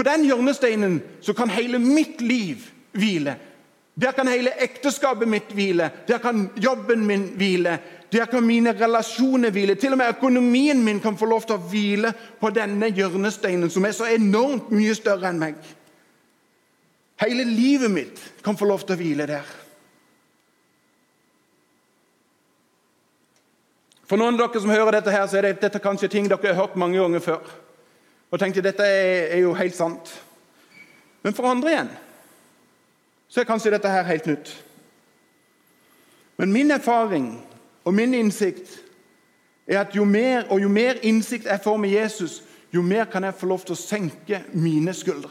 På 0.00 0.04
den 0.04 0.22
hjørnesteinen 0.24 0.94
så 1.20 1.34
kan 1.36 1.50
hele 1.52 1.78
mitt 1.78 2.22
liv 2.24 2.62
hvile. 2.96 3.34
Der 4.00 4.14
kan 4.16 4.30
hele 4.32 4.54
ekteskapet 4.64 5.28
mitt 5.28 5.50
hvile, 5.52 5.90
der 6.08 6.18
kan 6.18 6.46
jobben 6.56 7.04
min 7.06 7.26
hvile, 7.36 7.74
der 8.12 8.24
kan 8.24 8.46
mine 8.46 8.72
relasjoner 8.80 9.52
hvile. 9.52 9.74
Til 9.74 9.92
og 9.92 9.98
med 10.00 10.08
økonomien 10.14 10.80
min 10.84 11.02
kan 11.04 11.20
få 11.20 11.28
lov 11.28 11.44
til 11.44 11.58
å 11.58 11.66
hvile 11.68 12.14
på 12.40 12.48
denne 12.48 12.88
hjørnesteinen, 12.88 13.68
som 13.68 13.84
er 13.84 13.92
så 13.92 14.08
enormt 14.08 14.72
mye 14.72 14.96
større 14.96 15.28
enn 15.28 15.44
meg. 15.44 15.60
Hele 17.20 17.44
livet 17.44 17.92
mitt 17.92 18.26
kan 18.40 18.56
få 18.56 18.72
lov 18.72 18.88
til 18.88 18.96
å 18.96 19.02
hvile 19.04 19.28
der. 19.28 19.56
For 24.08 24.16
noen 24.16 24.40
av 24.40 24.48
dere 24.48 24.64
som 24.64 24.72
hører 24.72 24.96
dette, 24.96 25.12
her, 25.12 25.28
så 25.28 25.42
er 25.42 25.50
det, 25.50 25.58
dette 25.60 25.84
kanskje 25.84 26.08
ting 26.08 26.32
dere 26.32 26.54
har 26.54 26.62
hørt 26.64 26.80
mange 26.80 27.04
ganger 27.04 27.28
før. 27.34 27.58
Og 28.30 28.38
tenkte 28.38 28.62
dette 28.62 28.86
er, 28.86 29.30
er 29.34 29.42
jo 29.42 29.54
helt 29.58 29.76
sant. 29.76 30.12
Men 31.22 31.34
for 31.36 31.50
andre 31.50 31.74
igjen 31.74 31.90
så 33.30 33.42
er 33.42 33.46
kanskje 33.46 33.70
dette 33.70 33.90
her 33.90 34.06
helt 34.08 34.26
nytt. 34.26 34.48
Men 36.40 36.52
min 36.52 36.70
erfaring 36.74 37.28
og 37.84 37.94
min 37.94 38.14
innsikt 38.14 38.80
er 39.70 39.84
at 39.84 39.94
jo 39.94 40.04
mer 40.04 40.48
og 40.50 40.62
jo 40.62 40.70
mer 40.72 40.98
innsikt 41.06 41.46
jeg 41.46 41.62
får 41.62 41.76
med 41.78 41.94
Jesus, 41.94 42.40
jo 42.74 42.82
mer 42.82 43.04
kan 43.10 43.24
jeg 43.24 43.36
få 43.38 43.46
lov 43.46 43.62
til 43.66 43.76
å 43.76 43.78
senke 43.78 44.42
mine 44.52 44.94
skuldre. 44.94 45.30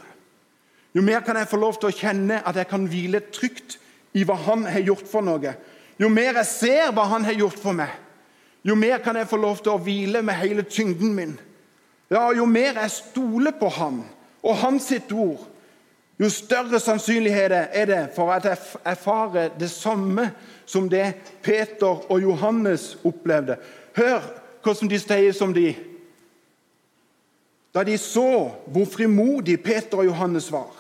Jo 0.96 1.04
mer 1.06 1.20
kan 1.26 1.38
jeg 1.38 1.50
få 1.52 1.60
lov 1.60 1.76
til 1.80 1.90
å 1.90 1.96
kjenne 1.96 2.40
at 2.48 2.56
jeg 2.56 2.70
kan 2.70 2.88
hvile 2.88 3.20
trygt 3.36 3.78
i 4.16 4.24
hva 4.24 4.38
han 4.48 4.64
har 4.66 4.86
gjort 4.86 5.08
for 5.12 5.26
noe. 5.26 5.54
Jo 6.00 6.10
mer 6.10 6.40
jeg 6.40 6.50
ser 6.50 6.94
hva 6.96 7.10
han 7.12 7.28
har 7.28 7.36
gjort 7.36 7.60
for 7.60 7.76
meg, 7.76 7.92
jo 8.64 8.76
mer 8.76 9.04
kan 9.04 9.16
jeg 9.20 9.28
få 9.28 9.38
lov 9.40 9.60
til 9.64 9.74
å 9.74 9.82
hvile 9.84 10.22
med 10.26 10.40
hele 10.40 10.64
tyngden 10.68 11.14
min. 11.16 11.36
Ja, 12.10 12.32
Jo 12.34 12.46
mer 12.46 12.82
jeg 12.82 12.92
stoler 12.92 13.52
på 13.60 13.70
ham 13.70 14.04
og 14.44 14.58
hans 14.58 14.88
sitt 14.90 15.12
ord, 15.12 15.42
jo 16.20 16.30
større 16.30 16.80
sannsynlighet 16.80 17.54
er 17.54 17.86
det 17.86 18.00
for 18.16 18.32
at 18.34 18.46
jeg 18.46 18.58
erfarer 18.86 19.54
det 19.60 19.70
samme 19.72 20.32
som 20.66 20.90
det 20.90 21.14
Peter 21.44 22.12
og 22.12 22.22
Johannes 22.22 22.98
opplevde. 23.04 23.56
Hør 23.96 24.20
hvordan 24.64 24.90
de 24.92 25.00
sier 25.00 25.32
som 25.34 25.54
de 25.54 25.76
Da 27.74 27.84
de 27.84 27.98
så 27.98 28.50
hvor 28.66 28.86
frimodig 28.90 29.64
Peter 29.64 29.98
og 29.98 30.06
Johannes 30.06 30.52
var, 30.52 30.74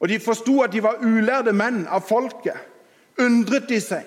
og 0.00 0.08
de 0.08 0.20
forsto 0.20 0.60
at 0.62 0.72
de 0.72 0.82
var 0.82 0.98
ulærde 1.00 1.52
menn 1.52 1.86
av 1.86 2.02
folket, 2.02 2.58
undret 3.18 3.68
de 3.68 3.78
seg. 3.80 4.02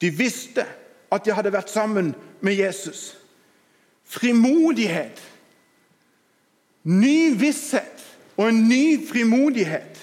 De 0.00 0.10
visste 0.14 0.64
at 1.10 1.24
de 1.26 1.34
hadde 1.34 1.52
vært 1.52 1.70
sammen 1.70 2.14
med 2.40 2.54
Jesus. 2.54 3.19
Frimodighet, 4.10 5.20
ny 6.82 7.30
visshet 7.38 8.06
og 8.36 8.48
en 8.48 8.64
ny 8.68 8.98
frimodighet. 9.06 10.00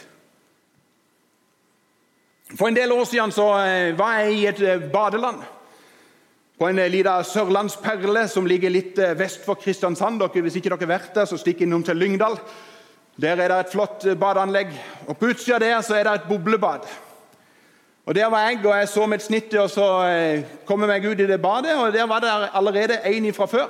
For 2.55 2.69
en 2.69 2.77
del 2.77 2.91
år 2.91 3.03
siden 3.03 3.31
så 3.35 3.47
eh, 3.59 3.97
var 3.99 4.19
jeg 4.19 4.33
i 4.33 4.45
et 4.47 4.61
eh, 4.63 4.85
badeland. 4.91 5.41
På 6.57 6.69
en 6.69 6.79
eh, 6.79 6.91
liten 6.91 7.25
sørlandsperle 7.27 8.23
som 8.31 8.47
ligger 8.47 8.71
litt 8.71 9.01
vest 9.19 9.43
for 9.45 9.59
Kristiansand. 9.59 10.21
Dere, 10.21 10.45
hvis 10.45 10.55
ikke 10.55 10.69
dere 10.69 10.79
har 10.85 10.93
vært 10.93 11.11
der, 11.17 11.27
så 11.27 11.39
stikk 11.41 11.65
innom 11.65 11.83
til 11.83 11.99
Lyngdal. 11.99 12.39
Der 13.19 13.35
er 13.35 13.51
det 13.51 13.59
et 13.59 13.73
flott 13.73 14.07
badeanlegg. 14.19 14.71
Og 15.07 15.17
På 15.17 15.33
utsida 15.33 15.59
der 15.59 15.81
så 15.81 15.97
er 15.97 16.07
det 16.07 16.13
et 16.13 16.29
boblebad. 16.29 16.87
Og 18.05 18.15
Der 18.15 18.29
var 18.31 18.47
jeg, 18.47 18.65
og 18.65 18.77
jeg 18.77 18.87
så 18.87 19.05
mitt 19.05 19.21
snittet 19.21 19.59
og 19.59 19.69
så 19.69 19.85
kom 20.65 20.79
jeg 20.79 20.87
meg 20.87 21.05
ut 21.05 21.19
i 21.19 21.27
det 21.27 21.41
badet. 21.41 21.75
og 21.75 21.91
Der 21.93 22.07
var 22.07 22.19
det 22.23 22.31
allerede 22.53 23.01
en 23.03 23.33
fra 23.33 23.45
før. 23.45 23.67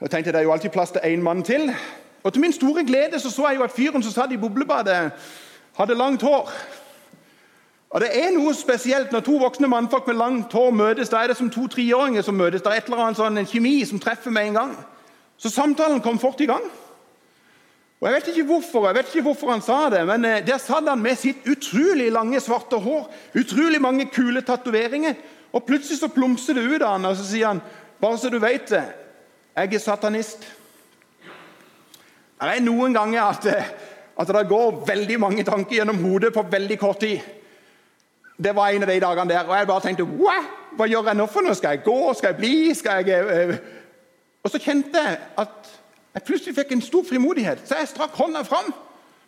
Jeg 0.00 0.10
tenkte 0.10 0.32
Det 0.32 0.38
er 0.38 0.42
jo 0.42 0.52
alltid 0.52 0.70
plass 0.70 0.90
til 0.90 1.00
én 1.04 1.20
mann 1.20 1.42
til. 1.42 1.74
Og 2.22 2.32
Til 2.32 2.40
min 2.40 2.52
store 2.52 2.84
glede 2.84 3.20
så, 3.20 3.30
så 3.30 3.48
jeg 3.48 3.56
jo 3.56 3.62
at 3.64 3.70
fyren 3.70 4.02
som 4.02 4.12
satt 4.12 4.32
i 4.32 4.36
boblebadet, 4.36 5.12
hadde 5.76 5.94
langt 5.94 6.22
hår. 6.22 6.52
Og 7.90 8.00
Det 8.00 8.08
er 8.12 8.30
noe 8.30 8.54
spesielt 8.54 9.12
når 9.12 9.20
to 9.20 9.36
voksne 9.36 9.68
mannfolk 9.68 10.06
med 10.06 10.16
langt 10.16 10.52
hår 10.52 10.70
møtes. 10.70 11.08
Da 11.08 11.16
er 11.16 11.26
det 11.26 11.36
som 11.36 11.50
to 11.50 11.66
treåringer 11.66 12.22
som 12.22 12.34
møtes. 12.34 12.62
Det 12.62 12.72
er 12.72 12.78
et 12.78 12.84
eller 12.84 13.02
annet 13.04 13.18
sånn, 13.18 13.38
en 13.38 13.46
kjemi 13.46 13.84
som 13.84 14.00
treffer 14.00 14.30
med 14.30 14.46
en 14.46 14.54
gang. 14.60 14.76
Så 15.36 15.50
samtalen 15.50 16.00
kom 16.00 16.18
fort 16.18 16.40
i 16.40 16.46
gang. 16.46 16.64
Og 18.00 18.08
Jeg 18.08 18.14
vet 18.14 18.28
ikke 18.28 18.46
hvorfor 18.48 18.86
jeg 18.86 18.94
vet 18.94 19.08
ikke 19.14 19.22
hvorfor 19.22 19.50
han 19.50 19.62
sa 19.62 19.90
det, 19.90 20.06
men 20.06 20.24
eh, 20.24 20.46
der 20.46 20.58
satt 20.58 20.88
han 20.88 21.02
med 21.02 21.18
sitt 21.18 21.44
utrolig 21.44 22.12
lange, 22.12 22.40
svarte 22.40 22.76
hår, 22.80 23.10
utrolig 23.36 23.80
mange 23.80 24.06
kule 24.08 24.40
tatoveringer. 24.40 25.14
Og 25.52 25.64
plutselig 25.64 25.98
så 25.98 26.08
plumser 26.08 26.54
det 26.54 26.64
ut 26.64 26.82
av 26.82 26.94
han, 26.94 27.04
og 27.04 27.16
så 27.16 27.26
sier 27.26 27.46
han 27.46 27.60
bare 28.00 28.18
så 28.18 28.30
du 28.32 28.38
vet 28.40 28.70
det, 28.70 28.84
jeg 29.56 29.74
er 29.74 29.82
satanist. 29.82 30.46
Det 32.40 32.48
er 32.48 32.62
noen 32.64 32.94
ganger 32.96 33.22
at, 33.22 33.46
at 34.16 34.32
det 34.32 34.48
går 34.48 34.84
veldig 34.86 35.18
mange 35.20 35.44
tanker 35.44 35.80
gjennom 35.80 36.00
hodet 36.04 36.32
på 36.32 36.46
veldig 36.50 36.78
kort 36.80 37.00
tid. 37.00 37.20
Det 38.40 38.54
var 38.56 38.72
en 38.72 38.86
av 38.86 38.88
de 38.88 39.00
dagene 39.00 39.28
der. 39.28 39.44
Og 39.44 39.56
jeg 39.56 39.68
bare 39.68 39.84
tenkte 39.84 40.06
Hva, 40.08 40.38
Hva 40.76 40.86
gjør 40.88 41.10
jeg 41.10 41.18
nå 41.18 41.26
for 41.28 41.44
noe? 41.44 41.56
Skal 41.58 41.76
jeg 41.76 41.84
gå? 41.84 41.98
Skal 42.16 42.32
jeg 42.32 42.38
bli? 42.40 42.54
Skal 42.74 43.04
jeg... 43.04 43.26
Eh, 43.28 43.58
og 44.40 44.52
så 44.52 44.60
kjente 44.62 45.02
jeg 45.04 45.18
at 45.42 45.72
jeg 46.14 46.24
plutselig 46.26 46.54
fikk 46.56 46.72
en 46.72 46.82
stor 46.82 47.04
frimodighet, 47.06 47.60
så 47.68 47.76
jeg 47.78 47.90
strakk 47.90 48.16
hånda 48.18 48.40
fram. 48.42 48.72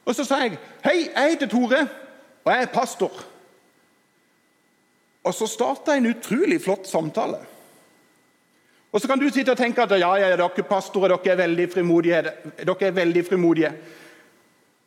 Og 0.09 0.17
så 0.17 0.25
sa 0.25 0.41
jeg, 0.43 0.59
'Hei, 0.83 1.11
jeg 1.14 1.31
heter 1.31 1.47
Tore, 1.47 1.88
og 2.45 2.52
jeg 2.52 2.62
er 2.62 2.73
pastor.' 2.75 3.25
Og 5.25 5.35
så 5.35 5.47
starta 5.47 5.95
en 5.95 6.07
utrolig 6.07 6.62
flott 6.62 6.88
samtale. 6.88 7.38
Og 8.92 9.00
Så 9.00 9.08
kan 9.08 9.18
du 9.18 9.28
sitte 9.30 9.54
og 9.54 9.58
tenke 9.58 9.82
at 9.82 9.94
ja, 9.96 10.11
ja, 10.20 10.30
dere 10.37 10.64
pastorer 10.68 11.16
dere 11.16 11.32
er 11.32 11.42
veldig 11.46 11.68
frimodige. 11.72 12.22
Dere 12.61 12.87
er 12.87 12.96
veldig 12.96 13.25
frimodige. 13.26 13.72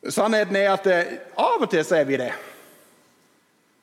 Sannheten 0.09 0.55
er 0.55 0.73
at 0.73 0.87
eh, 0.87 1.15
av 1.41 1.63
og 1.65 1.69
til 1.69 1.81
så 1.85 1.97
er 1.97 2.05
vi 2.05 2.19
det. 2.21 2.31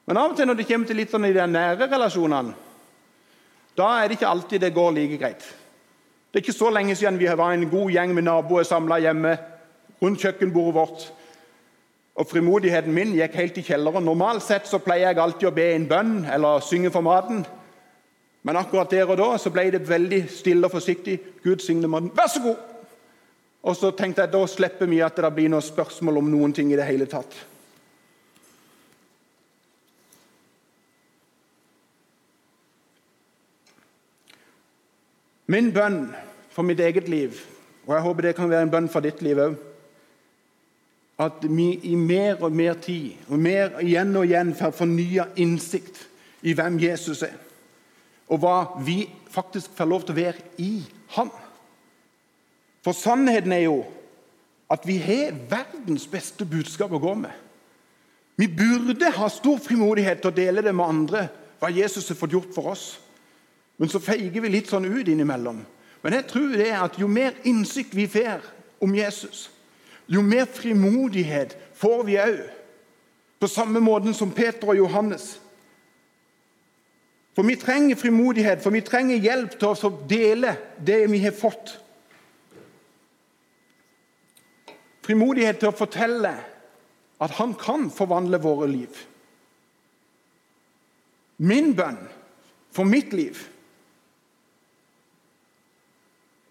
Men 0.06 0.20
av 0.20 0.30
og 0.30 0.36
til 0.38 0.46
når 0.46 0.60
det 0.60 0.66
kommer 0.68 0.86
til 0.86 1.00
litt 1.02 1.10
sånn 1.10 1.26
i 1.26 1.34
de 1.34 1.46
nære 1.50 1.88
relasjonene, 1.90 2.54
da 3.78 3.88
er 3.98 4.06
det 4.08 4.18
ikke 4.18 4.28
alltid 4.30 4.62
det 4.62 4.74
går 4.76 4.92
like 4.94 5.18
greit. 5.18 5.42
Det 6.30 6.38
er 6.38 6.44
ikke 6.44 6.54
så 6.54 6.70
lenge 6.70 6.94
siden 6.96 7.18
vi 7.18 7.26
var 7.26 7.52
en 7.52 7.68
god 7.70 7.90
gjeng 7.90 8.14
med 8.14 8.26
naboer 8.28 8.66
samla 8.68 9.00
hjemme 9.02 9.34
rundt 10.02 10.22
kjøkkenbordet 10.22 10.74
vårt. 10.76 11.08
Og 12.14 12.28
Frimodigheten 12.28 12.94
min 12.94 13.14
gikk 13.16 13.34
helt 13.40 13.58
i 13.58 13.64
kjelleren. 13.66 14.04
Normalt 14.04 14.44
sett 14.44 14.68
så 14.68 14.78
pleier 14.84 15.10
jeg 15.10 15.22
alltid 15.22 15.48
å 15.48 15.54
be 15.56 15.66
en 15.72 15.88
bønn 15.88 16.14
eller 16.30 16.62
synge 16.62 16.92
for 16.92 17.02
maten. 17.02 17.42
Men 18.42 18.58
akkurat 18.58 18.90
der 18.90 19.06
og 19.06 19.18
da 19.20 19.30
så 19.38 19.52
ble 19.54 19.68
det 19.70 19.84
veldig 19.88 20.24
stille 20.30 20.66
og 20.66 20.74
forsiktig. 20.74 21.20
Gud 21.44 21.62
signe 21.62 21.88
mannen. 21.88 22.10
Vær 22.14 22.30
så 22.30 22.42
god! 22.42 22.68
Og 23.62 23.76
så 23.78 23.92
tenkte 23.94 24.24
jeg 24.24 24.32
da 24.32 24.42
slipper 24.50 24.90
vi 24.90 24.98
at 25.04 25.16
det 25.16 25.30
blir 25.36 25.50
noe 25.52 25.62
spørsmål 25.62 26.18
om 26.18 26.30
noen 26.32 26.54
ting 26.54 26.72
i 26.72 26.78
det 26.78 26.86
hele 26.88 27.06
tatt. 27.06 27.36
Min 35.52 35.70
bønn 35.74 36.06
for 36.50 36.66
mitt 36.66 36.80
eget 36.80 37.08
liv, 37.08 37.38
og 37.86 37.94
jeg 37.94 38.02
håper 38.02 38.26
det 38.26 38.34
kan 38.38 38.50
være 38.50 38.66
en 38.66 38.72
bønn 38.72 38.88
for 38.90 39.04
ditt 39.04 39.22
liv 39.22 39.38
òg, 39.42 39.56
at 41.22 41.44
vi 41.44 41.66
i 41.86 41.94
mer 41.98 42.40
og 42.42 42.54
mer 42.56 42.78
tid 42.82 43.28
og 43.28 43.38
mer 43.38 43.76
igjen 43.82 44.16
og 44.16 44.24
igjen 44.26 44.54
får 44.58 44.72
fornya 44.74 45.26
innsikt 45.36 46.00
i 46.42 46.54
hvem 46.56 46.78
Jesus 46.82 47.22
er, 47.26 47.36
og 48.32 48.40
hva 48.40 48.56
vi 48.84 49.04
faktisk 49.32 49.74
får 49.76 49.88
lov 49.88 50.04
til 50.06 50.14
å 50.14 50.20
være 50.22 50.46
i 50.64 50.72
ham. 51.16 51.30
For 52.82 52.96
sannheten 52.96 53.52
er 53.52 53.66
jo 53.66 53.82
at 54.72 54.86
vi 54.88 54.96
har 55.04 55.36
verdens 55.50 56.06
beste 56.08 56.46
budskap 56.48 56.94
å 56.96 57.00
gå 57.02 57.12
med. 57.26 57.32
Vi 58.40 58.48
burde 58.48 59.12
ha 59.12 59.28
stor 59.28 59.60
frimodighet 59.60 60.22
til 60.22 60.32
å 60.32 60.36
dele 60.36 60.64
det 60.64 60.72
med 60.74 60.88
andre, 60.88 61.26
hva 61.60 61.68
Jesus 61.70 62.08
har 62.08 62.18
fått 62.18 62.32
gjort 62.32 62.54
for 62.54 62.72
oss. 62.72 62.86
Men 63.76 63.92
så 63.92 64.00
feiger 64.02 64.40
vi 64.40 64.50
litt 64.50 64.72
sånn 64.72 64.88
ut 64.88 65.08
innimellom. 65.08 65.60
Men 66.02 66.16
jeg 66.16 66.26
tror 66.32 66.56
det 66.56 66.70
er 66.70 66.80
at 66.80 66.96
jo 66.98 67.10
mer 67.12 67.36
innsikt 67.46 67.94
vi 67.94 68.08
får 68.10 68.42
om 68.82 68.94
Jesus, 68.96 69.50
jo 70.10 70.24
mer 70.24 70.48
frimodighet 70.50 71.54
får 71.78 72.02
vi 72.08 72.18
òg. 72.18 72.40
På 73.38 73.50
samme 73.50 73.82
måte 73.82 74.14
som 74.14 74.32
Peter 74.34 74.72
og 74.72 74.78
Johannes. 74.78 75.36
For 77.32 77.42
vi 77.48 77.56
trenger 77.56 77.96
frimodighet, 77.96 78.60
for 78.60 78.70
vi 78.70 78.82
trenger 78.84 79.22
hjelp 79.22 79.54
til 79.56 79.68
å 79.72 79.92
dele 80.08 80.56
det 80.84 80.98
vi 81.10 81.22
har 81.24 81.32
fått. 81.36 81.78
Frimodighet 85.02 85.62
til 85.62 85.72
å 85.72 85.76
fortelle 85.76 86.32
at 87.22 87.38
han 87.38 87.54
kan 87.58 87.88
forvandle 87.90 88.40
våre 88.42 88.68
liv. 88.68 89.00
Min 91.42 91.72
bønn 91.74 91.98
for 92.72 92.86
mitt 92.86 93.12
liv 93.16 93.40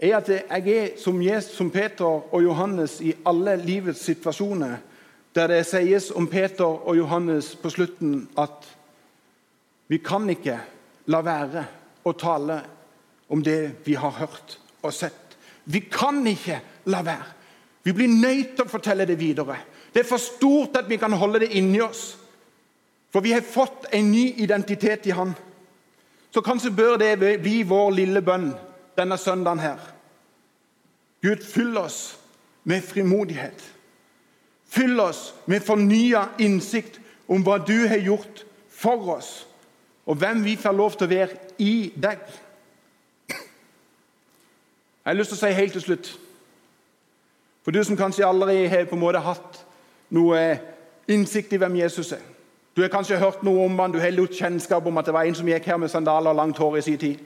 er 0.02 0.18
at 0.18 0.30
jeg 0.34 0.74
er 0.74 0.88
som, 0.98 1.22
Jesus, 1.22 1.54
som 1.56 1.70
Peter 1.70 2.06
og 2.06 2.42
Johannes 2.44 2.98
i 3.06 3.14
alle 3.26 3.54
livets 3.62 4.02
situasjoner, 4.02 4.80
der 5.36 5.48
det 5.48 5.66
sies 5.70 6.10
om 6.12 6.28
Peter 6.28 6.66
og 6.66 6.98
Johannes 6.98 7.54
på 7.56 7.70
slutten 7.70 8.26
at 8.34 8.66
vi 9.92 9.98
kan 10.00 10.30
ikke 10.32 10.54
la 11.12 11.20
være 11.20 11.66
å 12.08 12.12
tale 12.16 12.56
om 13.28 13.42
det 13.44 13.84
vi 13.84 13.98
har 14.00 14.14
hørt 14.22 14.54
og 14.80 14.94
sett. 14.96 15.36
Vi 15.68 15.82
kan 15.92 16.22
ikke 16.28 16.62
la 16.94 17.02
være. 17.04 17.28
Vi 17.84 17.92
blir 17.98 18.08
nødt 18.08 18.54
til 18.56 18.64
å 18.64 18.72
fortelle 18.72 19.04
det 19.10 19.18
videre. 19.20 19.58
Det 19.92 20.06
er 20.06 20.08
for 20.08 20.24
stort 20.24 20.80
at 20.80 20.88
vi 20.88 20.96
kan 21.02 21.12
holde 21.12 21.42
det 21.44 21.52
inni 21.60 21.82
oss. 21.84 22.14
For 23.12 23.20
vi 23.20 23.34
har 23.36 23.44
fått 23.44 23.90
en 23.92 24.14
ny 24.14 24.30
identitet 24.40 25.12
i 25.12 25.18
Han. 25.18 25.36
Så 26.32 26.40
kanskje 26.40 26.72
bør 26.72 26.96
det 26.96 27.18
bli 27.44 27.58
vår 27.68 27.92
lille 27.92 28.24
bønn 28.24 28.54
denne 28.96 29.20
søndagen 29.20 29.60
her. 29.60 29.80
Gud, 31.20 31.44
fyll 31.44 31.76
oss 31.78 32.16
med 32.64 32.80
frimodighet. 32.88 33.60
Fyll 34.72 35.00
oss 35.04 35.34
med 35.52 35.68
fornya 35.68 36.30
innsikt 36.40 37.02
om 37.28 37.44
hva 37.44 37.60
du 37.60 37.90
har 37.92 38.00
gjort 38.00 38.46
for 38.72 39.18
oss, 39.18 39.42
og 40.06 40.16
hvem 40.16 40.44
vi 40.46 40.56
får 40.56 40.74
lov 40.76 40.96
til 40.98 41.08
å 41.08 41.12
være 41.12 41.38
i 41.62 41.92
deg. 41.96 42.24
Jeg 45.02 45.10
har 45.10 45.18
lyst 45.18 45.34
til 45.34 45.40
å 45.40 45.42
si 45.42 45.58
helt 45.58 45.74
til 45.74 45.82
slutt 45.82 46.10
For 47.66 47.74
du 47.74 47.80
som 47.86 47.98
kanskje 47.98 48.26
aldri 48.26 48.68
har 48.70 48.88
på 48.90 48.98
en 48.98 49.02
måte 49.02 49.22
hatt 49.22 49.60
noe 50.14 50.40
innsikt 51.12 51.54
i 51.54 51.60
hvem 51.62 51.76
Jesus 51.78 52.12
er. 52.16 52.24
Du 52.76 52.82
har 52.82 52.90
kanskje 52.90 53.20
hørt 53.22 53.44
noe 53.44 53.66
om 53.66 53.80
han, 53.80 53.92
du 53.92 54.00
har 54.02 54.14
litt 54.16 54.34
kjennskap 54.34 54.86
om 54.88 54.98
at 54.98 55.06
det 55.06 55.14
var 55.14 55.28
en 55.28 55.38
som 55.38 55.48
gikk 55.48 55.68
her 55.70 55.78
med 55.78 55.92
sandaler 55.92 56.32
og 56.32 56.40
langt 56.40 56.58
hår 56.58 56.80
i 56.80 56.84
sin 56.86 56.98
tid. 56.98 57.20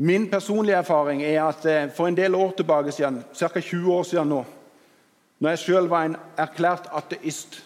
Min 0.00 0.26
personlige 0.32 0.80
erfaring 0.80 1.22
er 1.22 1.42
at 1.44 1.66
eh, 1.68 1.90
for 1.94 2.08
en 2.08 2.16
del 2.16 2.34
år 2.34 2.54
tilbake 2.56 2.92
siden, 2.92 3.20
ca. 3.36 3.60
20 3.60 3.92
år 3.92 4.02
siden 4.08 4.32
nå, 4.32 4.44
når 5.38 5.50
jeg 5.50 5.62
sjøl 5.64 5.90
var 5.92 6.08
en 6.08 6.16
erklært 6.40 6.88
ateist 6.96 7.60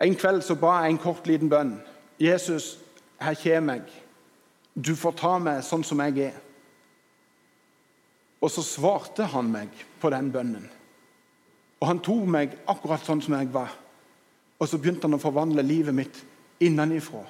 En 0.00 0.14
kveld 0.14 0.42
så 0.44 0.54
ba 0.54 0.82
jeg 0.82 0.90
en 0.90 0.98
kort, 0.98 1.26
liten 1.26 1.48
bønn. 1.48 1.80
'Jesus, 2.20 2.78
her 3.20 3.34
kommer 3.34 3.74
jeg. 3.74 3.82
Du 4.76 4.94
får 4.94 5.12
ta 5.16 5.38
meg 5.38 5.64
sånn 5.64 5.84
som 5.84 6.00
jeg 6.00 6.18
er.' 6.18 6.42
Og 8.40 8.50
så 8.50 8.62
svarte 8.62 9.24
han 9.24 9.48
meg 9.52 9.68
på 10.00 10.10
den 10.10 10.32
bønnen. 10.32 10.68
Og 11.80 11.88
han 11.88 12.00
tok 12.00 12.26
meg 12.28 12.56
akkurat 12.68 13.04
sånn 13.04 13.22
som 13.22 13.34
jeg 13.34 13.52
var. 13.52 13.72
Og 14.60 14.68
så 14.68 14.78
begynte 14.78 15.08
han 15.08 15.16
å 15.16 15.20
forvandle 15.20 15.62
livet 15.62 15.94
mitt 15.94 16.20
innenifra. 16.60 17.24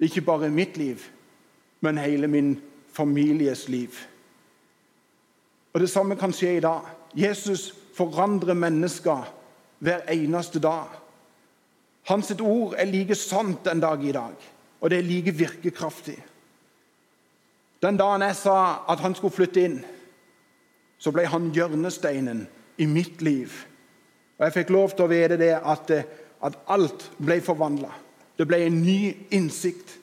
Ikke 0.00 0.20
bare 0.20 0.50
mitt 0.52 0.76
liv, 0.76 1.02
men 1.80 1.98
hele 1.98 2.28
min 2.28 2.60
families 2.92 3.68
liv. 3.68 3.96
Og 5.72 5.80
Det 5.80 5.90
samme 5.90 6.16
kan 6.16 6.32
skje 6.32 6.56
i 6.56 6.60
dag. 6.60 6.80
Jesus 7.14 7.74
forandrer 7.94 8.54
mennesker 8.54 9.26
hver 9.78 10.04
eneste 10.08 10.60
dag. 10.60 10.88
Hans 12.06 12.30
ord 12.40 12.74
er 12.78 12.86
like 12.86 13.14
sant 13.18 13.64
den 13.66 13.80
dag 13.82 14.04
i 14.04 14.14
dag, 14.14 14.34
og 14.80 14.90
det 14.90 14.98
er 14.98 15.06
like 15.06 15.34
virkekraftig. 15.34 16.18
Den 17.82 17.98
dagen 17.98 18.22
jeg 18.22 18.36
sa 18.38 18.84
at 18.88 19.02
han 19.02 19.14
skulle 19.14 19.34
flytte 19.34 19.64
inn, 19.66 19.80
så 20.98 21.12
ble 21.12 21.26
han 21.28 21.50
hjørnesteinen 21.54 22.46
i 22.78 22.86
mitt 22.86 23.22
liv. 23.22 23.52
Og 24.38 24.46
Jeg 24.46 24.54
fikk 24.54 24.70
lov 24.70 24.94
til 24.94 25.06
å 25.06 25.10
vite 25.10 25.38
det 25.40 25.52
at, 25.56 25.90
at 26.44 26.58
alt 26.72 27.10
ble 27.18 27.40
forvandla. 27.44 27.90
Det 28.36 28.46
ble 28.48 28.62
en 28.66 28.80
ny 28.84 29.26
innsikt, 29.34 29.96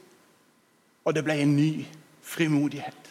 og 1.06 1.16
det 1.16 1.24
ble 1.26 1.38
en 1.44 1.56
ny 1.56 1.86
frimodighet. 2.24 3.10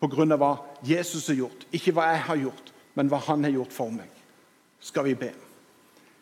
På 0.00 0.08
grunn 0.12 0.32
av 0.32 0.40
hva 0.40 0.52
Jesus 0.84 1.28
har 1.30 1.38
gjort. 1.40 1.66
Ikke 1.72 1.94
hva 1.96 2.10
jeg 2.12 2.24
har 2.28 2.40
gjort, 2.40 2.72
men 2.96 3.08
hva 3.12 3.20
han 3.28 3.44
har 3.44 3.54
gjort 3.54 3.72
for 3.72 3.92
meg. 3.92 4.10
Skal 4.80 5.08
vi 5.08 5.16
be. 5.18 5.32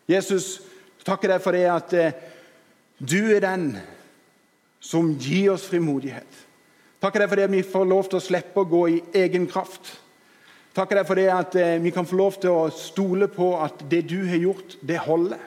Jesus, 0.07 0.61
takker 1.05 1.35
deg 1.35 1.43
for 1.43 1.55
det 1.55 1.65
at 1.71 1.93
eh, 1.97 2.17
du 2.97 3.19
er 3.35 3.43
den 3.43 3.69
som 4.79 5.11
gir 5.19 5.53
oss 5.55 5.67
frimodighet. 5.69 6.41
Takker 7.01 7.23
deg 7.23 7.29
for 7.29 7.39
det 7.39 7.47
at 7.49 7.53
vi 7.53 7.65
får 7.65 7.87
lov 7.89 8.09
til 8.09 8.19
å 8.19 8.25
slippe 8.25 8.61
å 8.61 8.69
gå 8.69 8.81
i 8.93 9.01
egen 9.25 9.47
kraft. 9.49 9.91
Takker 10.75 10.99
deg 10.99 11.07
for 11.07 11.19
det 11.19 11.27
at 11.31 11.55
eh, 11.59 11.77
vi 11.83 11.91
kan 11.95 12.07
få 12.07 12.17
lov 12.19 12.39
til 12.41 12.51
å 12.51 12.71
stole 12.73 13.29
på 13.31 13.53
at 13.63 13.85
det 13.91 14.01
du 14.09 14.17
har 14.27 14.41
gjort, 14.41 14.77
det 14.81 15.03
holder. 15.05 15.43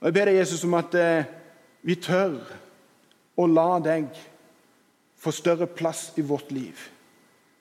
Og 0.00 0.10
Jeg 0.10 0.14
ber 0.14 0.28
deg, 0.28 0.38
Jesus, 0.42 0.62
om 0.68 0.76
at 0.78 0.94
eh, 1.00 1.30
vi 1.82 1.96
tør 1.96 2.36
å 3.40 3.46
la 3.50 3.80
deg 3.82 4.10
få 5.18 5.32
større 5.32 5.66
plass 5.66 6.10
i 6.20 6.22
vårt 6.22 6.52
liv. 6.52 6.76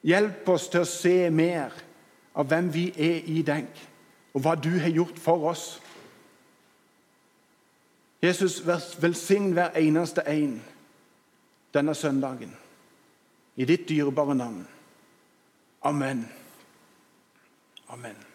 Hjelp 0.04 0.50
oss 0.52 0.68
til 0.70 0.84
å 0.84 0.90
se 0.90 1.30
mer 1.32 1.72
av 2.36 2.50
hvem 2.52 2.68
vi 2.74 2.90
er 2.92 3.30
i 3.32 3.40
deg, 3.46 3.70
og 4.36 4.44
hva 4.44 4.58
du 4.60 4.74
har 4.84 4.92
gjort 4.92 5.22
for 5.22 5.48
oss. 5.54 5.66
Jesus, 8.24 8.68
velsign 9.02 9.52
hver 9.52 9.70
eneste 9.76 10.22
en 10.28 10.62
denne 11.74 11.96
søndagen 11.96 12.54
i 13.56 13.66
ditt 13.66 13.90
dyrebare 13.90 14.36
navn. 14.36 14.68
Amen. 15.82 16.30
Amen. 17.90 18.33